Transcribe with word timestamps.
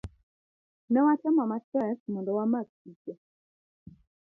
Ne 0.91 0.99
watemo 1.05 1.43
matek 1.51 1.97
mondo 2.11 2.31
wamak 2.37 2.67
piche 2.79 3.13